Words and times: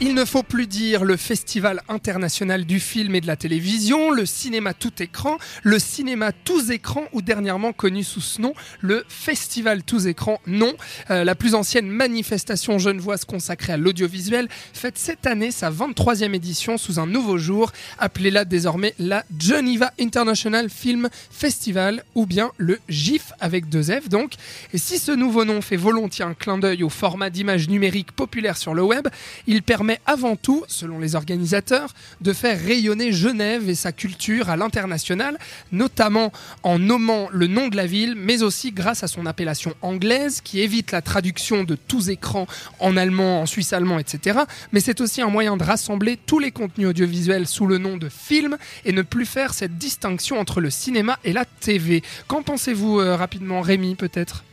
Il 0.00 0.14
ne 0.14 0.24
faut 0.24 0.42
plus 0.42 0.66
dire 0.66 1.04
le 1.04 1.16
Festival 1.16 1.80
international 1.88 2.64
du 2.64 2.80
film 2.80 3.14
et 3.14 3.20
de 3.20 3.28
la 3.28 3.36
télévision, 3.36 4.10
le 4.10 4.26
cinéma 4.26 4.74
tout 4.74 4.92
écran, 5.00 5.38
le 5.62 5.78
cinéma 5.78 6.32
tous 6.32 6.70
écrans 6.70 7.04
ou 7.12 7.22
dernièrement 7.22 7.72
connu 7.72 8.02
sous 8.02 8.20
ce 8.20 8.42
nom, 8.42 8.54
le 8.80 9.04
Festival 9.08 9.84
tous 9.84 10.08
écrans 10.08 10.40
non. 10.48 10.72
Euh, 11.10 11.22
la 11.22 11.36
plus 11.36 11.54
ancienne 11.54 11.86
manifestation 11.86 12.78
genevoise 12.80 13.24
consacrée 13.24 13.72
à 13.72 13.76
l'audiovisuel 13.76 14.48
fête 14.72 14.98
cette 14.98 15.26
année 15.28 15.52
sa 15.52 15.70
23e 15.70 16.34
édition 16.34 16.76
sous 16.76 16.98
un 16.98 17.06
nouveau 17.06 17.38
jour, 17.38 17.72
appelée-la 17.98 18.44
désormais 18.44 18.94
la 18.98 19.24
Geneva 19.38 19.92
International 20.00 20.70
Film 20.70 21.08
Festival 21.30 22.02
ou 22.16 22.26
bien 22.26 22.50
le 22.56 22.80
GIF 22.88 23.32
avec 23.38 23.68
deux 23.68 23.84
F 23.84 24.08
donc. 24.08 24.32
Et 24.72 24.78
si 24.78 24.98
ce 24.98 25.12
nouveau 25.12 25.44
nom 25.44 25.60
fait 25.60 25.76
volontiers 25.76 26.24
un 26.24 26.34
clin 26.34 26.58
d'œil 26.58 26.82
au 26.82 26.88
format 26.90 27.30
d'image 27.30 27.68
numérique 27.68 28.10
populaire 28.10 28.56
sur 28.56 28.74
le 28.74 28.82
web, 28.82 29.06
il 29.46 29.62
permet 29.62 29.83
avant 30.06 30.36
tout, 30.36 30.64
selon 30.68 30.98
les 30.98 31.14
organisateurs, 31.14 31.94
de 32.20 32.32
faire 32.32 32.60
rayonner 32.60 33.12
Genève 33.12 33.68
et 33.68 33.74
sa 33.74 33.92
culture 33.92 34.48
à 34.48 34.56
l'international, 34.56 35.38
notamment 35.72 36.32
en 36.62 36.78
nommant 36.78 37.28
le 37.32 37.46
nom 37.46 37.68
de 37.68 37.76
la 37.76 37.86
ville, 37.86 38.14
mais 38.16 38.42
aussi 38.42 38.72
grâce 38.72 39.02
à 39.02 39.08
son 39.08 39.26
appellation 39.26 39.74
anglaise 39.82 40.40
qui 40.40 40.60
évite 40.60 40.92
la 40.92 41.02
traduction 41.02 41.64
de 41.64 41.76
tous 41.76 42.08
écrans 42.08 42.46
en 42.80 42.96
allemand, 42.96 43.42
en 43.42 43.46
suisse 43.46 43.72
allemand, 43.72 43.98
etc. 43.98 44.40
Mais 44.72 44.80
c'est 44.80 45.00
aussi 45.00 45.22
un 45.22 45.28
moyen 45.28 45.56
de 45.56 45.64
rassembler 45.64 46.16
tous 46.16 46.38
les 46.38 46.50
contenus 46.50 46.88
audiovisuels 46.88 47.46
sous 47.46 47.66
le 47.66 47.78
nom 47.78 47.96
de 47.96 48.08
film 48.08 48.56
et 48.84 48.92
ne 48.92 49.02
plus 49.02 49.26
faire 49.26 49.54
cette 49.54 49.78
distinction 49.78 50.38
entre 50.38 50.60
le 50.60 50.70
cinéma 50.70 51.18
et 51.24 51.32
la 51.32 51.44
TV. 51.44 52.02
Qu'en 52.26 52.42
pensez-vous 52.42 53.00
euh, 53.00 53.16
rapidement, 53.16 53.60
Rémi, 53.60 53.94
peut-être? 53.94 54.44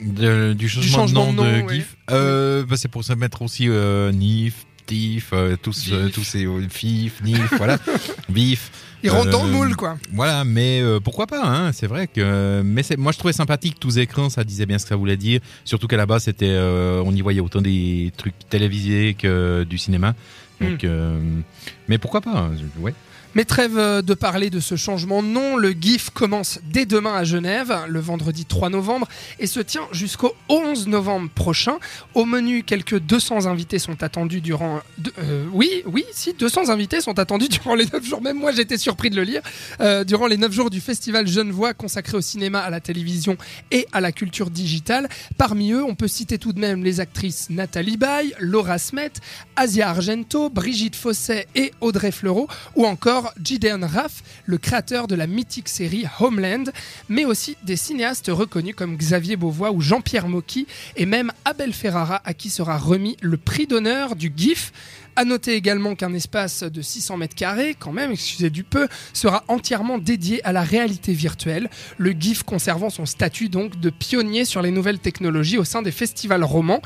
De, 0.00 0.52
du, 0.52 0.68
changement 0.68 1.32
de 1.32 1.36
nom, 1.36 1.44
de, 1.44 1.68
GIF. 1.68 1.96
Euh, 2.10 2.64
bah, 2.64 2.76
c'est 2.76 2.88
pour 2.88 3.04
se 3.04 3.12
mettre 3.12 3.42
aussi 3.42 3.68
euh, 3.68 4.12
NIF, 4.12 4.66
TIF, 4.86 5.30
euh, 5.32 5.56
tous, 5.60 5.90
euh, 5.92 6.08
tous 6.08 6.24
ces 6.24 6.46
FIF, 6.68 7.22
NIF, 7.22 7.54
voilà, 7.56 7.78
BIF. 8.28 8.70
Ils 9.02 9.10
rentrent 9.10 9.30
dans 9.30 9.44
le 9.44 9.50
moule, 9.50 9.76
quoi. 9.76 9.96
Voilà, 10.12 10.44
mais 10.44 10.82
pourquoi 11.02 11.26
pas 11.26 11.42
hein, 11.42 11.72
C'est 11.72 11.86
vrai 11.86 12.06
que, 12.06 12.60
mais 12.62 12.82
moi 12.98 13.12
je 13.12 13.18
trouvais 13.18 13.32
sympathique 13.32 13.80
tous 13.80 13.96
écrans, 13.96 14.28
ça 14.28 14.44
disait 14.44 14.66
bien 14.66 14.78
ce 14.78 14.84
que 14.84 14.90
ça 14.90 14.96
voulait 14.96 15.16
dire. 15.16 15.40
Surtout 15.64 15.86
qu'à 15.86 15.96
la 15.96 16.04
base, 16.04 16.24
c'était, 16.24 16.54
on 16.54 17.10
y 17.12 17.22
voyait 17.22 17.40
autant 17.40 17.62
des 17.62 18.12
trucs 18.18 18.34
télévisés 18.50 19.16
que 19.18 19.64
du 19.64 19.78
cinéma. 19.78 20.14
Donc, 20.60 20.84
hmm. 20.84 21.40
mais 21.88 21.96
pourquoi 21.96 22.20
pas 22.20 22.36
hein, 22.36 22.50
Ouais. 22.78 22.92
Mais 23.34 23.44
trêve 23.44 23.78
euh, 23.78 24.02
de 24.02 24.14
parler 24.14 24.50
de 24.50 24.58
ce 24.58 24.74
changement 24.74 25.22
nom, 25.22 25.56
le 25.56 25.70
GIF 25.70 26.10
commence 26.10 26.58
dès 26.64 26.84
demain 26.84 27.14
à 27.14 27.24
Genève, 27.24 27.72
le 27.88 28.00
vendredi 28.00 28.44
3 28.44 28.70
novembre, 28.70 29.06
et 29.38 29.46
se 29.46 29.60
tient 29.60 29.86
jusqu'au 29.92 30.34
11 30.48 30.88
novembre 30.88 31.30
prochain. 31.30 31.78
Au 32.14 32.24
menu, 32.24 32.64
quelques 32.64 32.98
200 32.98 33.46
invités 33.46 33.78
sont 33.78 34.02
attendus 34.02 34.40
durant... 34.40 34.80
Euh, 35.18 35.44
oui, 35.52 35.82
oui, 35.86 36.04
si, 36.12 36.34
200 36.34 36.70
invités 36.70 37.00
sont 37.00 37.18
attendus 37.20 37.48
durant 37.50 37.76
les 37.76 37.86
9 37.86 38.04
jours, 38.04 38.20
même 38.20 38.38
moi 38.38 38.50
j'étais 38.52 38.78
surpris 38.78 39.10
de 39.10 39.16
le 39.16 39.22
lire, 39.22 39.42
euh, 39.80 40.02
durant 40.02 40.26
les 40.26 40.36
9 40.36 40.52
jours 40.52 40.70
du 40.70 40.80
festival 40.80 41.26
Genevois 41.26 41.72
consacré 41.72 42.16
au 42.16 42.20
cinéma, 42.20 42.60
à 42.60 42.70
la 42.70 42.80
télévision 42.80 43.36
et 43.70 43.86
à 43.92 44.00
la 44.00 44.10
culture 44.10 44.50
digitale. 44.50 45.08
Parmi 45.38 45.70
eux, 45.72 45.84
on 45.84 45.94
peut 45.94 46.08
citer 46.08 46.38
tout 46.38 46.52
de 46.52 46.58
même 46.58 46.82
les 46.82 46.98
actrices 46.98 47.48
Nathalie 47.50 47.96
Baye, 47.96 48.34
Laura 48.40 48.78
Smet, 48.78 49.12
Asia 49.54 49.88
Argento, 49.88 50.50
Brigitte 50.50 50.96
Fosset 50.96 51.46
et 51.54 51.72
Audrey 51.80 52.10
Fleurot, 52.10 52.48
ou 52.74 52.86
encore 52.86 53.19
Gideon 53.42 53.80
Raff, 53.86 54.22
le 54.46 54.58
créateur 54.58 55.06
de 55.06 55.14
la 55.14 55.26
mythique 55.26 55.68
série 55.68 56.04
Homeland, 56.18 56.64
mais 57.08 57.24
aussi 57.24 57.56
des 57.62 57.76
cinéastes 57.76 58.30
reconnus 58.32 58.74
comme 58.76 58.96
Xavier 58.96 59.36
Beauvois 59.36 59.72
ou 59.72 59.80
Jean-Pierre 59.80 60.28
Mocky, 60.28 60.66
et 60.96 61.06
même 61.06 61.32
Abel 61.44 61.72
Ferrara, 61.72 62.20
à 62.24 62.34
qui 62.34 62.50
sera 62.50 62.78
remis 62.78 63.16
le 63.20 63.36
prix 63.36 63.66
d'honneur 63.66 64.16
du 64.16 64.32
GIF. 64.34 64.72
À 65.16 65.24
noter 65.24 65.54
également 65.54 65.96
qu'un 65.96 66.14
espace 66.14 66.62
de 66.62 66.80
600 66.80 67.16
mètres 67.16 67.34
carrés, 67.34 67.76
quand 67.78 67.92
même, 67.92 68.12
excusez 68.12 68.48
du 68.48 68.64
peu, 68.64 68.88
sera 69.12 69.44
entièrement 69.48 69.98
dédié 69.98 70.42
à 70.46 70.52
la 70.52 70.62
réalité 70.62 71.12
virtuelle, 71.12 71.68
le 71.98 72.12
GIF 72.12 72.42
conservant 72.44 72.90
son 72.90 73.06
statut 73.06 73.48
donc 73.48 73.78
de 73.80 73.90
pionnier 73.90 74.44
sur 74.44 74.62
les 74.62 74.70
nouvelles 74.70 75.00
technologies 75.00 75.58
au 75.58 75.64
sein 75.64 75.82
des 75.82 75.90
festivals 75.90 76.44
romans. 76.44 76.80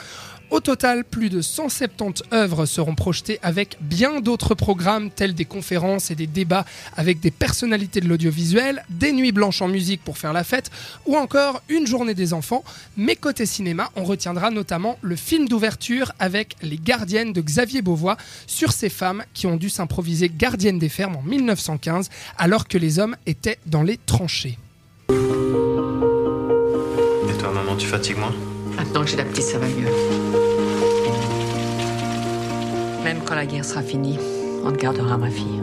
Au 0.51 0.61
total, 0.61 1.05
plus 1.05 1.31
de 1.31 1.41
170 1.41 2.25
œuvres 2.33 2.67
seront 2.67 2.95
projetées 2.95 3.39
avec 3.43 3.77
bien 3.81 4.21
d'autres 4.21 4.55
programmes 4.55 5.11
tels 5.11 5.35
des 5.35 5.45
conférences 5.45 6.11
et 6.11 6.15
des 6.15 6.27
débats 6.27 6.65
avec 6.97 7.21
des 7.21 7.31
personnalités 7.31 8.01
de 8.01 8.09
l'audiovisuel, 8.09 8.85
des 8.91 9.13
nuits 9.13 9.33
blanches 9.33 9.63
en 9.63 9.69
musique 9.69 10.03
pour 10.05 10.19
faire 10.19 10.33
la 10.33 10.45
fête 10.45 10.71
ou 11.07 11.17
encore 11.17 11.63
une 11.69 11.87
journée 11.87 12.15
des 12.15 12.33
enfants. 12.33 12.63
Mais 12.97 13.17
côté 13.17 13.47
cinéma, 13.47 13.91
on 13.97 14.05
retiendra 14.05 14.51
notamment 14.51 14.99
le 15.03 15.17
film 15.17 15.49
d'ouverture 15.49 16.13
avec 16.19 16.57
Les 16.63 16.79
Gardiennes 16.79 17.33
de 17.33 17.41
Xavier 17.41 17.83
Beauvois 17.83 18.17
sur 18.47 18.73
ces 18.73 18.91
femmes 18.91 19.25
qui 19.33 19.47
ont 19.47 19.57
dû 19.57 19.71
s'improviser 19.71 20.29
gardiennes 20.29 20.79
des 20.79 20.89
fermes 20.89 21.17
en 21.17 21.23
1915 21.23 22.11
alors 22.39 22.69
que 22.69 22.79
les 22.79 22.99
hommes 22.99 23.17
étaient 23.27 23.59
dans 23.67 23.83
les 23.83 23.99
tranchées. 23.99 24.59
Et 25.11 25.15
toi 27.39 27.51
maman, 27.53 27.77
tu 27.77 27.87
fatigues 27.87 28.19
moins? 28.19 28.35
Maintenant 28.77 29.03
que 29.03 29.09
j'ai 29.09 29.17
la 29.17 29.25
petite, 29.25 29.45
ça 29.45 29.59
va 29.59 29.67
mieux. 29.67 29.89
Même 33.05 33.21
quand 33.25 33.35
la 33.35 33.47
guerre 33.47 33.65
sera 33.65 33.83
finie, 33.83 34.19
on 34.65 34.73
gardera 34.73 35.17
ma 35.19 35.31
fille. 35.31 35.63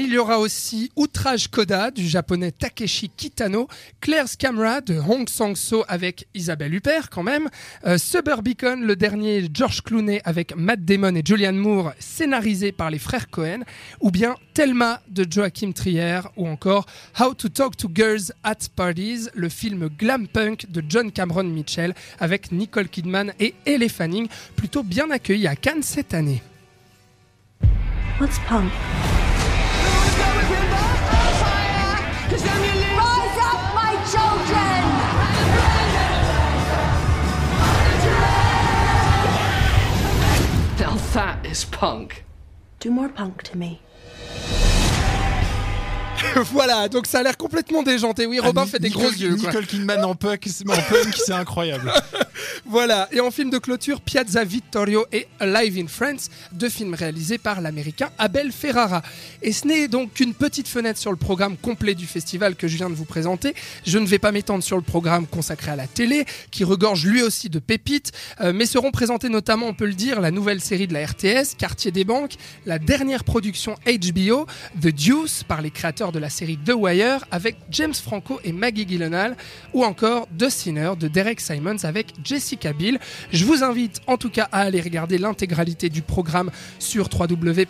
Il 0.00 0.12
y 0.12 0.18
aura 0.18 0.38
aussi 0.38 0.92
Outrage 0.94 1.48
Koda 1.48 1.90
du 1.90 2.06
japonais 2.06 2.52
Takeshi 2.52 3.08
Kitano, 3.08 3.66
Claire's 4.00 4.36
Camera 4.36 4.80
de 4.80 4.94
Hong 4.94 5.28
Sang-so 5.28 5.84
avec 5.88 6.28
Isabelle 6.34 6.72
Huppert 6.72 7.10
quand 7.10 7.24
même, 7.24 7.48
euh, 7.84 7.98
Suburbicon, 7.98 8.76
le 8.76 8.94
dernier 8.94 9.48
George 9.52 9.82
Clooney 9.82 10.20
avec 10.24 10.54
Matt 10.54 10.84
Damon 10.84 11.16
et 11.16 11.22
Julianne 11.24 11.56
Moore, 11.56 11.94
scénarisé 11.98 12.70
par 12.70 12.90
les 12.92 13.00
frères 13.00 13.28
Cohen, 13.28 13.64
ou 14.00 14.12
bien 14.12 14.36
Thelma 14.54 15.00
de 15.08 15.26
Joachim 15.28 15.72
Trier, 15.72 16.20
ou 16.36 16.46
encore 16.46 16.86
How 17.18 17.34
to 17.34 17.48
Talk 17.48 17.76
to 17.76 17.90
Girls 17.92 18.32
at 18.44 18.68
Parties, 18.76 19.28
le 19.34 19.48
film 19.48 19.88
glam 19.88 20.28
punk 20.28 20.70
de 20.70 20.80
John 20.88 21.10
Cameron 21.10 21.44
Mitchell 21.44 21.92
avec 22.20 22.52
Nicole 22.52 22.88
Kidman 22.88 23.32
et 23.40 23.54
Elle 23.66 23.88
Fanning, 23.88 24.28
plutôt 24.54 24.84
bien 24.84 25.10
accueilli 25.10 25.48
à 25.48 25.56
Cannes 25.56 25.82
cette 25.82 26.14
année. 26.14 26.40
Rise 32.30 33.38
up, 33.40 33.74
my 33.74 33.94
children! 34.10 34.82
Now 40.78 40.96
that 41.14 41.46
is 41.46 41.64
punk. 41.64 42.24
Do 42.80 42.90
more 42.90 43.08
punk 43.08 43.42
to 43.44 43.56
me. 43.56 43.80
voilà, 46.52 46.88
donc 46.88 47.06
ça 47.06 47.20
a 47.20 47.22
l'air 47.22 47.36
complètement 47.36 47.82
déjanté. 47.82 48.26
Oui, 48.26 48.40
Robin 48.40 48.66
fait 48.66 48.78
des 48.78 48.90
gros 48.90 49.10
yeux. 49.10 49.34
Nicole 49.34 49.66
Kidman 49.66 50.04
en 50.04 50.14
punk, 50.14 50.46
en 50.68 50.74
punk 50.74 51.14
c'est 51.16 51.32
incroyable. 51.32 51.90
voilà, 52.66 53.08
et 53.12 53.20
en 53.20 53.30
film 53.30 53.50
de 53.50 53.58
clôture, 53.58 54.00
Piazza 54.00 54.44
Vittorio 54.44 55.06
et 55.12 55.26
Alive 55.40 55.78
in 55.78 55.86
France, 55.86 56.30
deux 56.52 56.68
films 56.68 56.94
réalisés 56.94 57.38
par 57.38 57.60
l'américain 57.60 58.10
Abel 58.18 58.52
Ferrara. 58.52 59.02
Et 59.42 59.52
ce 59.52 59.66
n'est 59.66 59.88
donc 59.88 60.14
qu'une 60.14 60.34
petite 60.34 60.68
fenêtre 60.68 60.98
sur 60.98 61.10
le 61.10 61.16
programme 61.16 61.56
complet 61.56 61.94
du 61.94 62.06
festival 62.06 62.56
que 62.56 62.68
je 62.68 62.76
viens 62.76 62.90
de 62.90 62.94
vous 62.94 63.04
présenter. 63.04 63.54
Je 63.86 63.98
ne 63.98 64.06
vais 64.06 64.18
pas 64.18 64.32
m'étendre 64.32 64.62
sur 64.62 64.76
le 64.76 64.82
programme 64.82 65.26
consacré 65.26 65.70
à 65.70 65.76
la 65.76 65.86
télé, 65.86 66.24
qui 66.50 66.64
regorge 66.64 67.04
lui 67.04 67.22
aussi 67.22 67.48
de 67.48 67.58
pépites, 67.58 68.12
euh, 68.40 68.52
mais 68.52 68.66
seront 68.66 68.90
présentés 68.90 69.28
notamment, 69.28 69.66
on 69.66 69.74
peut 69.74 69.86
le 69.86 69.94
dire, 69.94 70.20
la 70.20 70.30
nouvelle 70.30 70.60
série 70.60 70.86
de 70.86 70.94
la 70.94 71.06
RTS, 71.06 71.56
Quartier 71.56 71.90
des 71.90 72.04
Banques, 72.04 72.34
la 72.66 72.78
dernière 72.78 73.24
production 73.24 73.74
HBO, 73.86 74.46
The 74.80 74.88
Deuce, 74.88 75.44
par 75.44 75.62
les 75.62 75.70
créateurs 75.70 76.12
de 76.12 76.18
la 76.18 76.30
série 76.30 76.58
The 76.58 76.72
Wire, 76.74 77.24
avec 77.30 77.56
James 77.70 77.94
Franco 77.94 78.40
et 78.44 78.52
Maggie 78.52 78.86
Gyllenhaal, 78.86 79.36
ou 79.74 79.84
encore 79.84 80.28
The 80.38 80.48
Sinner 80.48 80.92
de 80.98 81.08
Derek 81.08 81.40
Simons 81.40 81.84
avec 81.84 82.08
Jessica 82.48 82.72
Biel. 82.72 82.98
Je 83.30 83.44
vous 83.44 83.62
invite 83.62 84.00
en 84.06 84.16
tout 84.16 84.30
cas 84.30 84.48
à 84.52 84.60
aller 84.60 84.80
regarder 84.80 85.18
l'intégralité 85.18 85.90
du 85.90 86.00
programme 86.00 86.50
sur 86.78 87.10
www.giff.ch. 87.12 87.68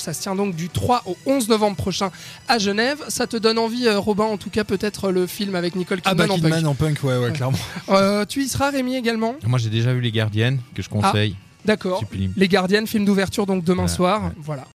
Ça 0.00 0.12
se 0.14 0.22
tient 0.22 0.34
donc 0.34 0.56
du 0.56 0.70
3 0.70 1.02
au 1.04 1.18
11 1.26 1.48
novembre 1.50 1.76
prochain 1.76 2.10
à 2.48 2.58
Genève. 2.58 3.02
Ça 3.08 3.26
te 3.26 3.36
donne 3.36 3.58
envie, 3.58 3.86
euh, 3.86 3.98
Robin, 3.98 4.24
en 4.24 4.38
tout 4.38 4.48
cas 4.48 4.64
peut-être 4.64 5.10
le 5.10 5.26
film 5.26 5.54
avec 5.54 5.76
Nicole 5.76 6.00
Kidman, 6.00 6.24
ah 6.24 6.26
bah, 6.26 6.34
Kidman 6.34 6.66
en, 6.66 6.74
punk. 6.74 7.04
ouais, 7.04 7.18
ouais, 7.18 7.32
clairement. 7.32 7.58
Euh, 7.90 8.24
tu 8.24 8.42
y 8.42 8.48
seras, 8.48 8.70
Rémi, 8.70 8.94
également? 8.94 9.34
Moi, 9.44 9.58
j'ai 9.58 9.68
déjà 9.68 9.92
vu 9.92 10.00
Les 10.00 10.12
Gardiennes, 10.12 10.60
que 10.74 10.80
je 10.82 10.88
conseille. 10.88 11.34
D'accord. 11.64 12.02
Les 12.36 12.48
Gardiennes, 12.48 12.86
film 12.86 13.04
d'ouverture 13.04 13.46
donc 13.46 13.64
demain 13.64 13.88
soir. 13.88 14.30
Voilà. 14.38 14.66